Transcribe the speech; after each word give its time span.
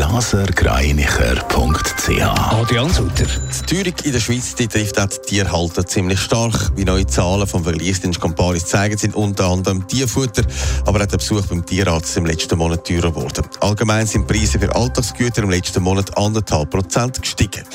blasergreinicher.ch 0.00 2.22
Adrian 2.22 2.90
Sutter. 2.90 3.26
Die 3.26 3.66
Teuerung 3.66 3.92
in 4.02 4.12
der 4.12 4.20
Schweiz 4.20 4.54
die 4.54 4.66
trifft 4.66 4.98
auch 4.98 5.08
die 5.08 5.18
Tierhalter 5.26 5.84
ziemlich 5.84 6.20
stark. 6.20 6.72
Wie 6.74 6.86
neue 6.86 7.06
Zahlen 7.06 7.46
vom 7.46 7.64
Vergleichsdienst 7.64 8.18
Camparis 8.18 8.64
zeigen, 8.64 8.96
sind 8.96 9.14
unter 9.14 9.50
anderem 9.50 9.86
Tierfutter, 9.86 10.44
aber 10.86 11.02
auch 11.02 11.06
der 11.06 11.18
Besuch 11.18 11.44
beim 11.48 11.66
Tierarzt 11.66 12.16
im 12.16 12.24
letzten 12.24 12.56
Monat 12.56 12.86
teurer 12.86 13.12
geworden. 13.12 13.44
Allgemein 13.60 14.06
sind 14.06 14.26
die 14.26 14.38
Preise 14.38 14.58
für 14.58 14.74
Alltagsgüter 14.74 15.42
im 15.42 15.50
letzten 15.50 15.82
Monat 15.82 16.16
anderthalb 16.16 16.70
Prozent 16.70 17.20
gestiegen. 17.20 17.66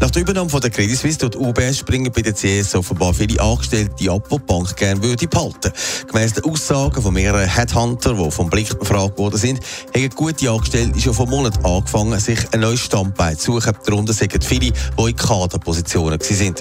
Nach 0.00 0.10
der 0.10 0.22
Übernahme 0.22 0.50
von 0.50 0.60
der 0.60 0.70
Credit 0.70 0.96
Suisse 0.96 1.18
tut 1.18 1.36
UBS 1.36 1.78
springen 1.78 2.10
bei 2.10 2.22
der 2.22 2.34
CS 2.34 2.74
offenbar 2.74 3.14
viele 3.14 3.40
Angestellte 3.40 4.10
ab, 4.10 4.28
die 4.30 4.36
die 4.36 4.42
Bank 4.46 4.76
gerne 4.76 5.02
würde 5.02 5.28
behalten. 5.28 5.72
Gemäss 6.10 6.32
den 6.32 6.44
Aussagen 6.44 7.02
von 7.02 7.12
mehreren 7.12 7.48
Headhunter, 7.48 8.14
die 8.14 8.30
vom 8.30 8.50
Blick 8.50 8.78
befragt 8.78 9.18
worden 9.18 9.36
sind, 9.36 9.60
haben 9.94 10.10
gute 10.10 10.50
Angestellte 10.50 11.00
schon 11.00 11.14
vor 11.14 11.26
Monaten 11.34 11.64
angefangen, 11.64 12.20
sich 12.20 12.38
ein 12.52 12.60
neues 12.60 12.78
Standbein 12.78 13.36
zu 13.36 13.54
suchen. 13.54 13.72
Darunter 13.84 14.12
sind 14.12 14.44
viele, 14.44 14.70
die 14.70 14.72
in 14.96 15.16
Kaderpositionen 15.16 16.20
waren. 16.20 16.54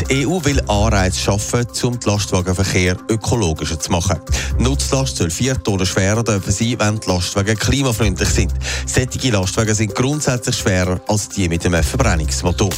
Die 0.00 0.26
EU 0.26 0.44
will 0.44 0.60
Anreize 0.66 1.20
schaffen, 1.20 1.64
um 1.84 2.00
den 2.00 2.10
Lastwagenverkehr 2.10 2.96
ökologischer 3.08 3.78
zu 3.78 3.92
machen. 3.92 4.18
Die 4.58 4.64
Nutzlast 4.64 5.18
soll 5.18 5.30
vier 5.30 5.62
Tonnen 5.62 5.86
schwerer 5.86 6.24
dürfen 6.24 6.50
sein, 6.50 6.74
wenn 6.80 6.98
die 6.98 7.08
Lastwagen 7.08 7.56
klimafreundlich 7.56 8.28
sind. 8.28 8.52
Sättige 8.84 9.30
Lastwagen 9.30 9.76
sind 9.76 9.94
grundsätzlich 9.94 10.56
schwerer 10.56 11.00
als 11.06 11.28
die 11.28 11.48
mit 11.48 11.64
einem 11.64 11.84
Verbrennungsmotor. 11.84 12.70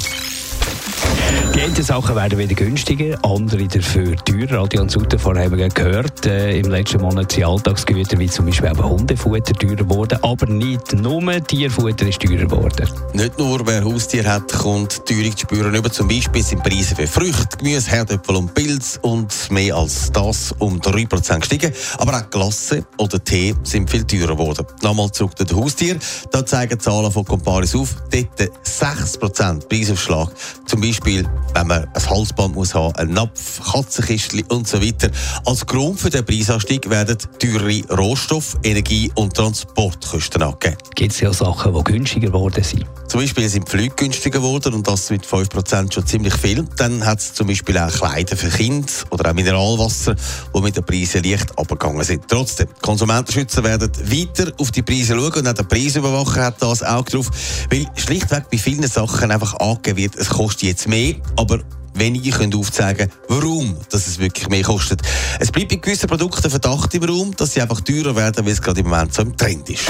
Einen 1.62 1.75
Sachen 1.83 2.16
werden 2.16 2.39
wieder 2.39 2.55
günstiger, 2.55 3.19
andere 3.22 3.69
dafür 3.69 4.16
teurer. 4.16 4.62
Adrian 4.62 4.89
Sutter, 4.89 5.19
vorher 5.19 5.44
haben 5.44 5.58
wir 5.58 5.69
gehört, 5.69 6.25
äh, 6.25 6.58
im 6.58 6.70
letzten 6.70 7.02
Monat 7.02 7.33
sind 7.33 7.44
Alltagsgüter 7.44 8.19
wie 8.19 8.28
zum 8.28 8.47
Beispiel 8.47 8.70
eben 8.70 8.83
Hundefutter 8.83 9.52
teurer 9.52 9.75
geworden, 9.75 10.19
aber 10.22 10.47
nicht 10.47 10.94
nur 10.94 11.20
Tierfutter 11.44 12.08
ist 12.08 12.22
teurer 12.22 12.47
geworden. 12.47 12.89
Nicht 13.12 13.39
nur 13.39 13.67
wer 13.67 13.84
Haustier 13.84 14.25
hat, 14.25 14.50
kommt 14.55 15.05
Teuerung 15.05 15.36
zu 15.36 15.41
spüren. 15.41 15.75
Über 15.75 15.92
zum 15.92 16.08
Beispiel 16.08 16.42
sind 16.42 16.62
Preise 16.62 16.97
für 16.97 17.06
Früchte, 17.06 17.58
Gemüse, 17.58 17.91
Herdöpfel 17.91 18.36
und 18.36 18.55
Pilz 18.55 18.98
und 19.02 19.50
mehr 19.50 19.77
als 19.77 20.11
das 20.12 20.52
um 20.61 20.80
3% 20.80 21.41
gestiegen. 21.41 21.74
Aber 21.98 22.17
auch 22.17 22.30
Glasse 22.30 22.86
oder 22.97 23.22
Tee 23.22 23.55
sind 23.64 23.91
viel 23.91 24.05
teurer 24.05 24.34
geworden. 24.34 24.64
Nochmal 24.83 25.12
zurück 25.12 25.36
zu 25.36 25.45
den 25.45 25.58
Haustieren. 25.58 26.00
Da 26.33 26.45
zeigen 26.47 26.80
Zahlen 26.80 27.12
von 27.12 27.27
Comparis 27.27 27.74
auf, 27.74 27.97
dort 28.11 28.50
6% 28.64 29.69
Preisaufschlag. 29.69 30.30
Zum 30.70 30.80
Beispiel 30.80 31.28
wenn 31.54 31.66
man 31.66 31.86
ein 31.92 32.10
Halsband 32.10 32.54
muss 32.54 32.74
haben, 32.74 32.94
ein 32.96 33.12
Napf, 33.12 33.60
Katzenkistchen 33.72 34.42
und 34.48 34.68
so 34.68 34.82
weiter. 34.82 35.10
Als 35.44 35.66
Grund 35.66 36.00
für 36.00 36.10
den 36.10 36.24
Preisanstieg 36.24 36.88
werden 36.88 37.18
teure 37.38 37.82
Rohstoff-, 37.96 38.56
Energie- 38.62 39.10
und 39.14 39.34
Transportkosten 39.34 40.42
angegeben. 40.42 40.77
Gibt 40.94 41.12
es 41.12 41.20
ja 41.20 41.32
Sachen, 41.32 41.74
die 41.74 41.84
günstiger 41.84 42.28
geworden 42.28 42.62
sind? 42.62 42.86
Zum 43.08 43.20
Beispiel 43.20 43.48
sind 43.48 43.66
die 43.66 43.70
Flüge 43.70 43.94
günstiger 43.96 44.38
geworden 44.38 44.74
und 44.74 44.86
das 44.86 45.10
mit 45.10 45.27
5% 45.27 45.92
schon 45.92 46.06
ziemlich 46.06 46.34
viel. 46.34 46.64
Dann 46.77 47.05
hat 47.05 47.18
es 47.18 47.34
zum 47.34 47.48
Beispiel 47.48 47.77
auch 47.77 47.90
Kleider 47.90 48.36
für 48.36 48.48
Kinder 48.48 48.86
oder 49.10 49.30
auch 49.30 49.34
Mineralwasser, 49.34 50.14
die 50.55 50.60
mit 50.60 50.77
den 50.77 50.84
Preisen 50.84 51.24
leicht 51.24 51.58
abgegangen 51.58 52.05
sind. 52.05 52.28
Trotzdem, 52.28 52.68
Konsumentenschützer 52.80 53.64
werden 53.64 53.90
weiter 54.05 54.52
auf 54.58 54.70
die 54.70 54.82
Preise 54.82 55.16
schauen 55.16 55.32
und 55.32 55.48
auch 55.48 55.52
der 55.52 55.64
Preisüberwacher 55.64 56.44
hat 56.44 56.62
das 56.62 56.84
auch 56.84 57.05
drauf, 57.05 57.28
weil 57.70 57.86
schlichtweg 57.96 58.44
bei 58.48 58.58
vielen 58.58 58.86
Sachen 58.86 59.32
einfach 59.32 59.55
angegeben 59.58 59.96
wird, 59.96 60.14
es 60.16 60.28
kostet 60.60 60.68
jetzt 60.68 60.88
mehr, 60.88 61.14
aber 61.36 61.60
wenige 61.94 62.30
können 62.30 62.54
aufzeigen, 62.54 63.10
warum 63.28 63.76
dass 63.90 64.06
es 64.06 64.18
wirklich 64.18 64.48
mehr 64.48 64.62
kostet. 64.62 65.00
Es 65.38 65.50
bleibt 65.50 65.70
bei 65.70 65.76
gewissen 65.76 66.08
Produkten 66.08 66.50
Verdacht 66.50 66.94
im 66.94 67.04
Raum, 67.04 67.34
dass 67.36 67.54
sie 67.54 67.62
einfach 67.62 67.80
teurer 67.80 68.14
werden, 68.14 68.44
weil 68.44 68.52
es 68.52 68.60
gerade 68.60 68.80
im 68.80 68.88
Moment 68.88 69.14
so 69.14 69.22
im 69.22 69.36
Trend 69.36 69.68
ist. 69.70 69.84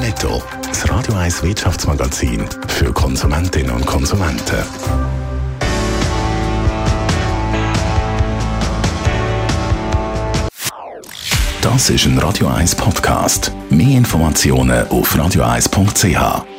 Netto, 0.00 0.42
das 0.66 0.88
Radio 0.90 1.14
1 1.14 1.42
Wirtschaftsmagazin 1.42 2.44
für 2.68 2.92
Konsumentinnen 2.92 3.70
und 3.70 3.86
Konsumenten. 3.86 4.64
Das 11.60 11.88
ist 11.88 12.04
ein 12.04 12.18
Radio 12.18 12.48
1 12.48 12.74
Podcast. 12.74 13.52
Mehr 13.70 13.96
Informationen 13.96 14.86
auf 14.88 15.14
radio1.ch. 15.16 16.53